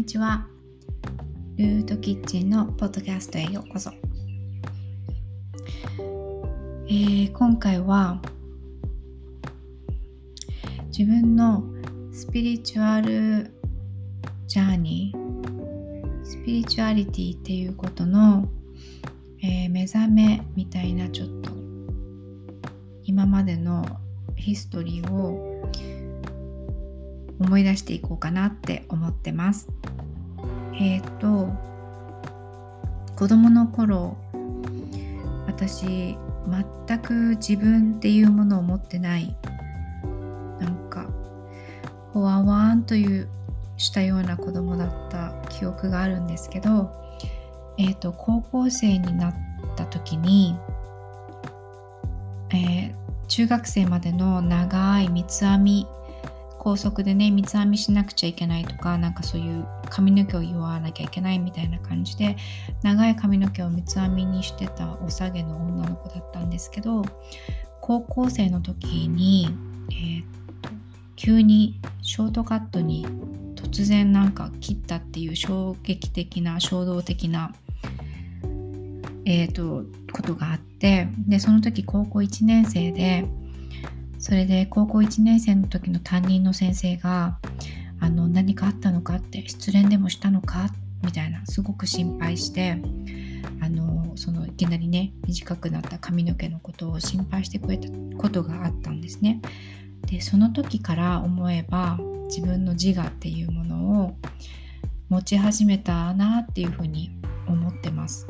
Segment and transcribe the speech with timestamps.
[0.00, 0.46] にちは。
[1.58, 3.90] ルートキッチンのポッドキャストへようこそ。
[5.98, 8.22] えー、今回は
[10.86, 11.62] 自分の
[12.14, 13.52] スピリチュアル
[14.46, 18.48] ジャーニー、スピリチュアリティっていうことの、
[19.42, 21.50] えー、目覚めみたいなちょっと
[23.04, 23.84] 今までの
[24.34, 25.49] ヒストリーを
[27.40, 29.68] 思い出していこうかなって思ってます。
[30.74, 31.48] えっ、ー、と
[33.16, 34.16] 子供の頃
[35.46, 36.16] 私
[36.86, 39.36] 全く自分っていうものを持ってない
[40.58, 41.06] なんか
[42.12, 43.28] ほわわんという
[43.76, 46.90] したような子供だった記憶があるんですけど、
[47.78, 49.34] えーと、高校生になっ
[49.76, 50.54] た時に、
[52.50, 52.94] えー、
[53.28, 55.86] 中学生までの長い三つ編み
[56.60, 62.36] 高速でね三つ編みしなくちゃいけないとかなんかそういう髪の毛を言わなきゃいけないみたいな感じで
[62.82, 67.02] 長い髪の毛を三つ編みにしてたおさげの女の子だったんですけど
[67.80, 69.48] 高校生の時に、
[69.90, 70.24] えー、っ
[70.60, 70.68] と
[71.16, 73.06] 急にショートカットに
[73.54, 77.54] 突然なんか切ったっていう衝撃的な衝動的な
[79.24, 83.26] えーとことがあってでその時高校1年生で
[84.20, 87.38] それで高校1年生の時の担任の先生が
[87.98, 90.68] あの何かあったのかって失恋でもしたのか？
[91.02, 92.76] みたいなすごく心配して
[93.62, 99.40] あのそのいきなりね短くなった髪の毛のことを心配してくれたことがあったんですね。
[100.06, 104.16] でその時から思えば自分の自我っていうものを
[105.08, 107.10] 持ち始めたなっていうふうに
[107.46, 108.26] 思ってます。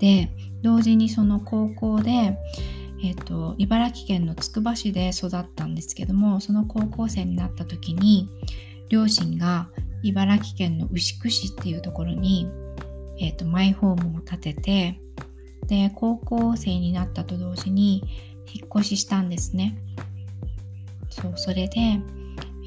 [0.00, 0.30] で
[0.62, 2.36] 同時にその高校で
[3.04, 8.30] えーと、茨城県のつくば市で育ったんですけどもその高校生になった時に
[8.88, 9.68] 両親が
[10.02, 12.48] 茨城県の牛久市っていうところに、
[13.20, 15.00] えーと、マイホームを建てて
[15.66, 18.02] で高校生になったと同時に
[18.46, 19.78] 引っ越ししたんですね。
[21.10, 22.00] そうそれで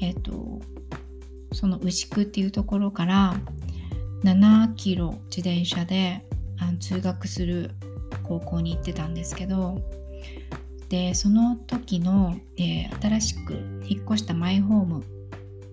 [0.00, 0.60] え、ー、と
[1.52, 3.34] その牛久っていうところから
[4.24, 6.24] 7キロ自転車で
[6.58, 7.72] あの通学する
[8.22, 9.80] 高校に行ってたんですけど
[10.88, 13.54] でその時の、えー、新しく
[13.84, 15.04] 引っ越したマイホーム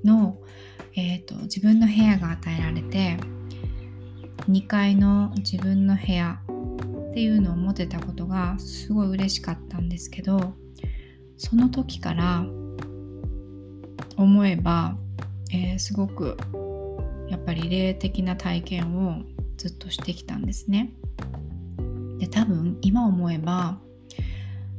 [0.03, 0.37] の、
[0.95, 3.17] えーと、自分の部屋が与えられて
[4.49, 6.39] 2階の自分の部屋
[7.11, 10.53] っていうのを持てたことがすごい嬉しかったんですけど
[11.37, 12.45] その時から
[14.17, 14.97] 思えば、
[15.51, 16.37] えー、すごく
[17.29, 19.23] やっぱり霊的な体験を
[19.57, 20.93] ずっとしてきたんですね。
[22.19, 23.79] で多分今思えば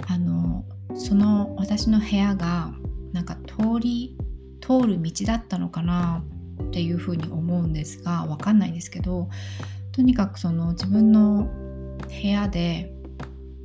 [0.06, 2.72] あのその私の部屋が
[3.12, 4.16] なんか通り
[4.60, 6.22] 通る道だったのかな
[6.62, 9.28] っていうふうに思うんですがわかんないんですけど
[9.92, 11.48] とにかくその自分の
[12.08, 12.92] 部屋で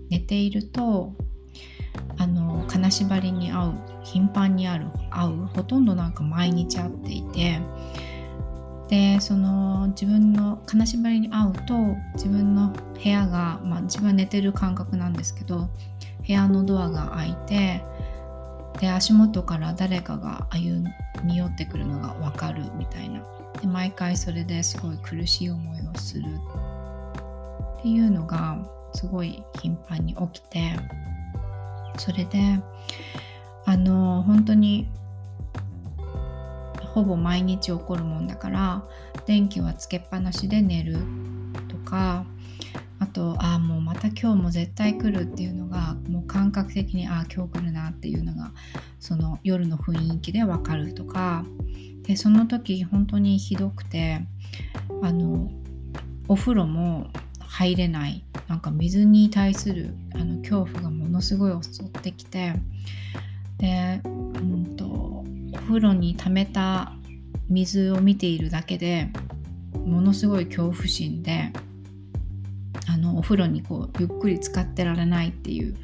[0.09, 1.13] 寝ていると
[2.18, 3.73] あの金縛りに会う
[4.03, 7.59] 頻繁にある会うほとんどなんか毎日会っていて
[8.91, 11.74] でその自分の金縛りに会うと
[12.16, 15.69] 自分の部屋が、まあ、自分は寝てる感覚なんですけど
[16.28, 17.81] 部屋のドアが開いて
[18.81, 20.85] で足元から誰かが歩
[21.24, 23.22] み寄ってくるのが分かるみたいな。
[23.62, 26.25] で毎回それですごい苦しい思いをする。
[27.79, 28.58] っていうのが
[28.94, 30.78] すごい頻繁に起きて。
[31.97, 32.59] それで
[33.66, 34.88] あの本当に
[36.94, 38.84] ほぼ毎日起こるもんだから
[39.25, 40.97] 電気はつけっぱなしで寝る
[41.68, 42.25] とか
[43.00, 48.52] あとああもうまた今日も絶対来るっていうのがもう感覚的にああ今日来るなっていうのが
[49.00, 51.46] その夜の雰囲気でわかるとか
[52.03, 54.22] でその時本当にひどくて
[55.02, 55.50] あの
[56.28, 57.08] お風呂も
[57.40, 58.23] 入れない。
[58.47, 62.53] なんか水に対するあの恐怖がものすごい襲ってきて
[63.59, 65.10] で、うんと、
[65.61, 66.93] お風呂に溜めた
[67.49, 69.09] 水を見ているだけで
[69.85, 71.52] ものすごい恐怖心で
[72.87, 75.75] あのお風呂にこうゆっくり使ってられないっていう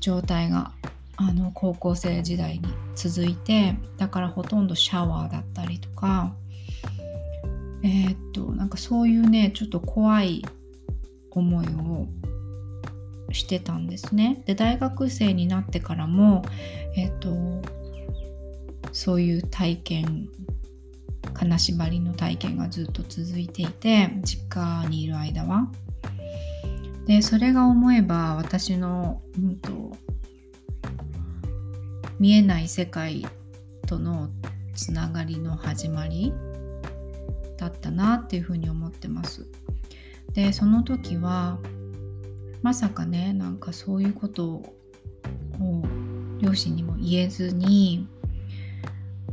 [0.00, 0.72] 状態が
[1.16, 2.62] あの高校生時代に
[2.94, 6.32] 続いてだからほとんどシャワーだったりとか
[7.82, 10.44] えー、っとなんかそういうねちょっと怖い
[11.30, 12.06] 思いを
[13.32, 14.42] してたんですね。
[14.46, 16.42] で大学生になってからも
[16.96, 17.79] えー、っと
[18.92, 20.28] そういう体験
[21.34, 25.70] 金縛りの体験がずっと続いていて実家にいる間は
[27.06, 29.96] でそれが思えば私の、うんと、
[32.20, 33.26] 見えない世界
[33.86, 34.28] との
[34.74, 36.32] つながりの始まり
[37.56, 39.46] だったなっていうふうに思ってます。
[40.34, 41.58] でその時は
[42.62, 44.74] まさかねなんかそういうことを
[46.38, 48.06] 両親にも言えずに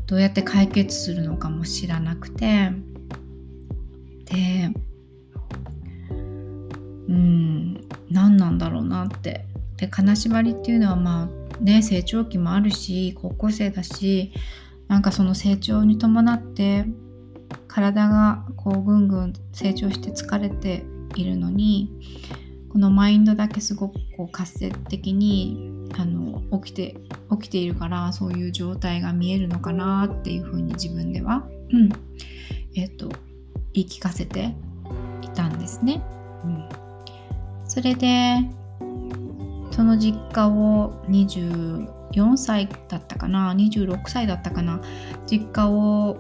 [0.08, 2.72] どうやって解決するのかも知らなくて。
[4.26, 4.72] で
[7.08, 9.46] うん何なんだろうなって。
[9.78, 14.32] で金縛りっていうのはまあね成長期もあるし高校生だし
[14.88, 16.86] なんかその成長に伴って
[17.68, 20.84] 体がこうぐんぐん成長して疲れて
[21.16, 21.92] いるのに
[22.70, 26.96] このマインドだけすごくこう活性的にあの起きて
[27.32, 31.90] 起きているからそういう状態が見えるのかなっていうふうに自分では、うん
[32.76, 33.10] えっ、と
[33.74, 34.54] 言い聞かせて
[35.22, 36.02] いたんですね。
[36.44, 36.70] うん、
[37.66, 38.38] それで
[39.72, 44.82] その実家を24歳だったかな26歳だったかな
[45.30, 46.18] 実家を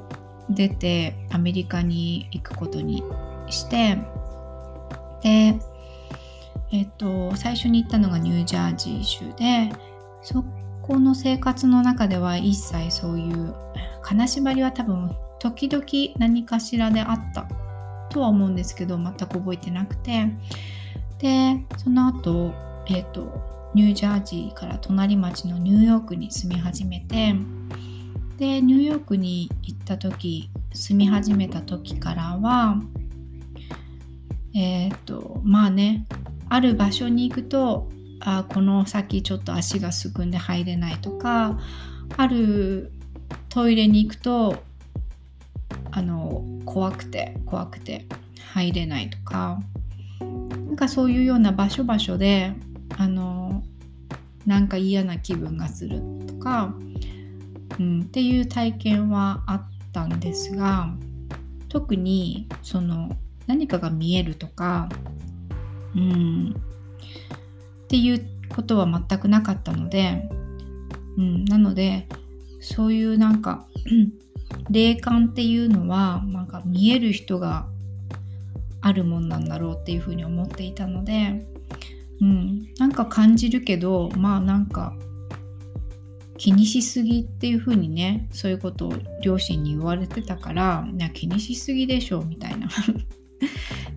[0.49, 3.03] 出てアメリカに行くことに
[3.49, 3.97] して
[5.23, 5.59] で
[6.71, 9.71] えっと、最初に行ったのがニュージャージー州で
[10.21, 10.43] そ
[10.81, 13.55] この生活の中では一切そういう
[14.01, 15.85] 金縛りは多分時々
[16.17, 17.47] 何かしらであった
[18.09, 20.27] とは思うんですけど全く覚えてなくて。
[21.19, 22.53] でその後、
[22.87, 23.41] えっと
[23.73, 27.35] ニュージャージーから隣町のニューヨークに住み始めて
[28.37, 32.81] でニューヨークに行った時住み始めた時からは
[34.55, 36.07] えっ、とまあね
[36.49, 37.89] ある場所に行くと
[38.19, 41.59] あこの先ちょっと足がすくんで入れないとか
[42.15, 42.91] ある
[43.49, 44.63] トイレに行くと
[45.91, 48.05] あの怖くて怖くて
[48.53, 49.59] 入れないとか
[50.19, 52.53] なんかそういうような場所場所で
[52.97, 53.63] あの
[54.45, 56.73] なんか嫌な気分がするとか、
[57.79, 59.61] うん、っていう体験はあっ
[59.91, 60.89] たんですが
[61.69, 63.11] 特にその
[63.45, 64.89] 何かが見えるとか
[65.95, 66.55] うん、
[67.83, 70.29] っていうことは全くなかったので、
[71.17, 72.07] うん、なので
[72.59, 73.67] そういうなんか
[74.69, 77.67] 霊感っていうのはなんか見える人が
[78.81, 81.45] あるもんなんだろうっていうふうに思っていたので、
[82.21, 84.93] うん、なんか感じるけどまあなんか
[86.37, 88.93] 気にしすぎっていうふうにねそういうことを
[89.23, 92.67] 両親に言われてたからいや気にしすぎでしょみたいな。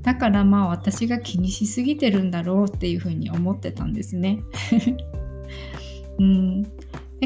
[0.02, 4.40] だからまあ私が気にしすぎてるんだろうっていうふうに思ってたんですね。
[6.18, 6.68] うん、だ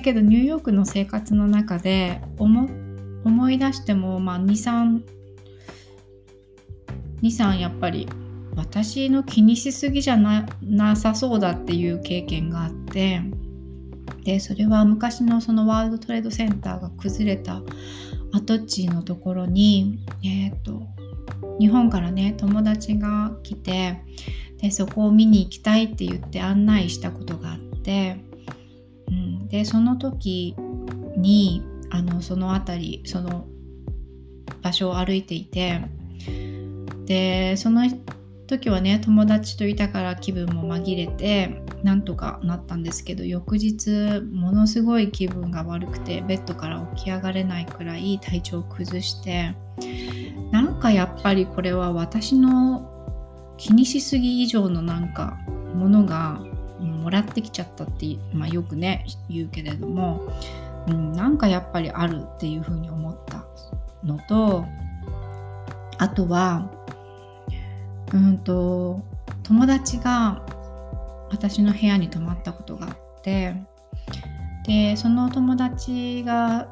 [0.03, 5.03] けどニューヨークの生活の中で思い出しても、まあ、23
[7.23, 8.09] 23やっぱり
[8.55, 13.21] 私の気にしすぎじゃなさそうだっていう経験があって
[14.25, 17.63] でそれは昔のそのワールドトレードセンターが崩れた
[18.33, 20.83] 跡地のところにえっ、ー、と
[21.59, 24.03] 日本からね友達が来て
[24.59, 28.17] でそこを見に行きたいって言って案内したことがあって、
[29.09, 30.55] うん、でその時
[31.17, 33.47] にあのその辺りその
[34.63, 35.81] 場所を歩いていて
[37.07, 37.83] でその
[38.47, 49.55] 時はね友達といたから気分も紛れてなんとかなったんですけど翌日ものすごい気分が悪くてベッドから起き上がれないくらい体調を崩して
[50.51, 52.91] なんかやっぱりこれは私の
[53.57, 55.39] 気にしすぎ以上のなんか
[55.75, 56.41] ものが
[56.81, 60.21] もらってきちゃったって、まあ、よくね言うけれども、
[60.89, 63.45] うん、なんかやっぱりあるっていうふうに思った
[64.03, 64.65] のと
[65.99, 66.71] あとは
[68.13, 69.03] うんと
[69.43, 70.45] 友達が
[71.31, 73.55] 私の部屋に泊まったことがあって
[74.67, 76.69] でその友達が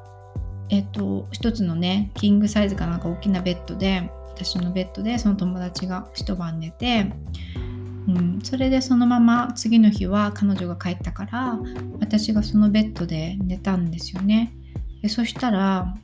[0.73, 7.13] えっと一つのねキングサイズかなんか大きなベッドで私のベッドでその友達が一晩寝て、
[8.09, 11.59] うん、それでそのまま次の日は彼女が帰ったから
[12.01, 14.55] 私がそのベッドで寝たんですよね。
[15.03, 15.95] でそしたら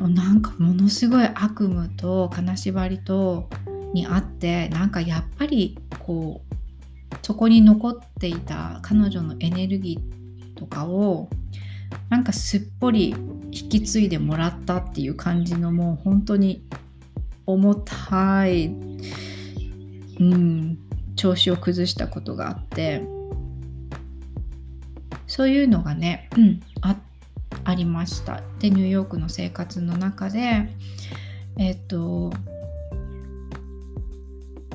[0.00, 3.50] なんかものすごい悪夢と金縛りと
[3.92, 11.28] にあってなんかやっぱりこうそこに残っていた彼女のエネルギーとかを
[12.08, 13.14] なんかすっぽり
[13.50, 16.62] 引き継いでもらったっていう感じのもう本当に
[17.46, 20.78] 重たい、うん、
[21.16, 23.02] 調子を崩したことがあって
[25.26, 26.96] そういうのがね、うん、あ
[27.64, 28.42] ありました。
[28.60, 30.68] でニューヨークの生活の中で
[31.58, 32.32] えっ、と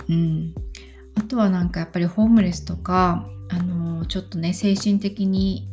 [0.10, 0.53] うん。
[1.15, 5.67] あとはなんかやっぱりホームレスとかあのちょっとね精神的に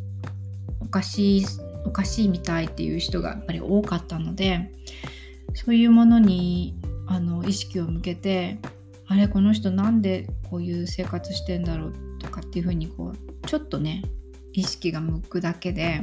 [0.90, 1.46] かしい
[1.84, 4.70] おかしいみたいっていう人がやっぱり多かったので
[5.54, 6.74] そういうものに
[7.06, 8.58] あの意識を向けて
[9.06, 14.02] あれこの人なんでこういう生活してんだろうとかっていうふうにこうちょっとね
[14.52, 16.02] 意識が向くだけで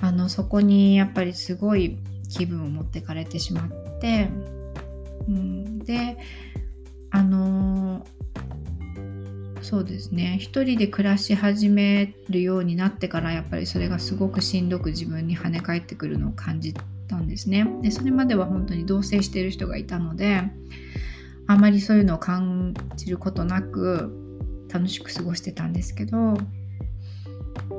[0.00, 1.98] あのそこにやっぱりすごい
[2.28, 4.30] 気分を持ってかれてしまって、
[5.28, 6.16] うん、で
[7.10, 7.81] あの
[9.62, 10.38] そうですね。
[10.40, 16.74] 一人で暮らし始めるようになってからやっぱりそれがすごくしんどく自分に跳ね返ってくるのを感じ
[17.08, 17.66] たんですね。
[17.80, 20.42] でそれまでは本当に同棲してる人がいたので
[21.46, 24.12] あまりそういうのを感じることなく
[24.72, 26.36] 楽しく過ごしてたんですけど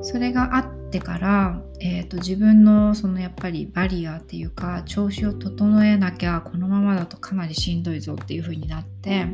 [0.02, 9.26] それがあっててから、えーと、自分のそのやっぱりバリアっていうか調子を整えなきゃこのままだとかなりしんどいぞっていう風になって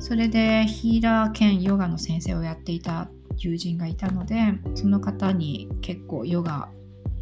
[0.00, 4.36] それでヒーラー兼ヨガの先生をやっていた友人がいたので
[4.74, 6.68] その方に結構ヨガ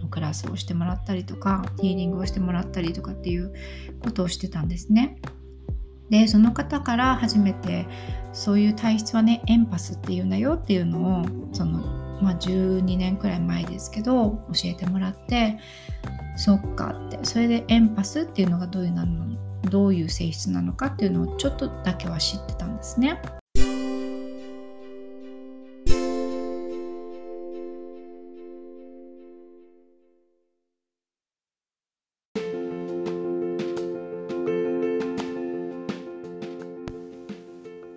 [0.00, 3.52] のクラスをしてもらったりとかヒーリングをしてもらったりとかっていう
[4.02, 5.20] ことをしてたんですね。
[6.08, 7.86] でその方から初めて
[8.32, 15.58] そういう体質はねエンパスっていうんだよっていうのをその、まあ、12年くらい前ですけど教えてもらって
[16.36, 19.30] そっかってそれでエンパスっていうのがどういうなの
[19.68, 23.20] どういう性質なのかっていうのをちょっとだけは知ってたんですね。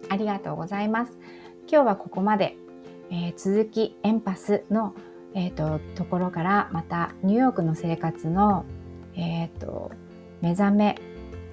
[0.10, 1.18] ありがとうございます。
[1.68, 2.56] 今日はここまで、
[3.14, 4.96] えー、続きエンパスの、
[5.36, 8.66] えーと、ところからまたニューヨークの生活の、
[9.16, 9.92] えーと、
[10.42, 11.00] 目覚め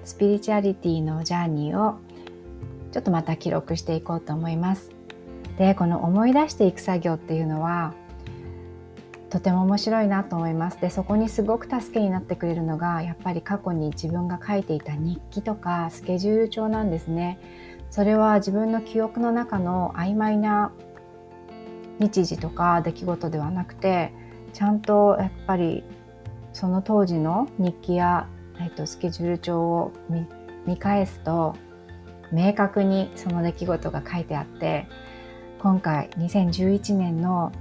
[0.03, 1.99] スピリチュアリティのジャーニーを
[2.91, 4.89] ちょっとまた記録していこうと思います。
[5.59, 7.93] でこの思い出していく作業っていうのは
[9.29, 10.81] とても面白いなと思います。
[10.81, 17.39] でそこにすごく助けになってくれるのがやっぱり過去に自分が書いていた日記とかスケジュール帳なんですね。
[17.91, 20.71] それは自分の記憶の中の曖昧な
[22.01, 24.11] 日時とか出来事ではなくて
[24.53, 25.83] ちゃんとやっぱり
[26.53, 28.27] その当時の日記や、
[28.59, 29.93] えっと、スケジュール帳を
[30.65, 31.55] 見返すと
[32.31, 34.87] 明確にその出来事が書いてあって
[35.59, 37.53] 今回2011年の、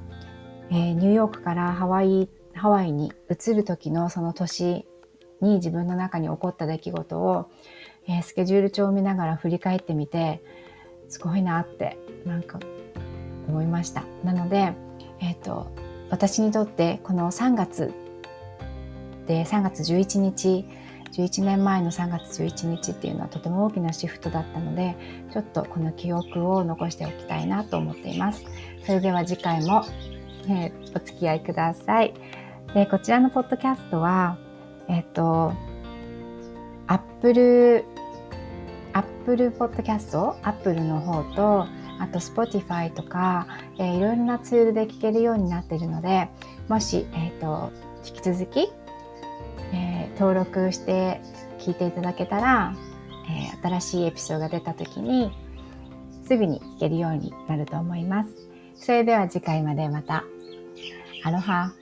[0.70, 4.86] えー、ニューヨークからハワイハワイに移る時のその年
[5.40, 7.50] に自分の中に起こった出来事を
[8.08, 10.42] えー、スケジュール帳を見ながら振り返ってみて
[11.08, 12.58] すごいなってなんか
[13.50, 14.04] 思いました。
[14.24, 14.72] なので、
[15.20, 15.70] えーと、
[16.10, 17.92] 私にとってこの3月
[19.26, 20.66] で3月11日
[21.12, 24.96] 11年前の3月11日っていうのはとても大きなシフトだったので
[25.32, 28.44] ちょっとこの記憶を残しておきたいなと思っています。
[28.84, 29.84] それでは次回も、
[30.48, 32.14] えー、お付き合いください。
[32.74, 34.38] でこちらのポッドキャストは
[34.88, 35.52] えっ、ー、と
[36.86, 37.84] アップル
[38.92, 41.66] アップルポッドキャストアップルの方と
[42.00, 43.46] あと Spotify とか、
[43.78, 46.28] えー、いろいろなツールで聴けるようになっているので
[46.68, 47.70] もし、えーと、
[48.06, 48.68] 引き続き、
[49.72, 51.20] えー、登録して
[51.58, 52.74] 聞いていただけたら、
[53.28, 55.30] えー、新しいエピソードが出た時に
[56.26, 58.30] すぐに聞けるようになると思います。
[58.76, 60.24] それでは次回までまた。
[61.22, 61.72] アロハ。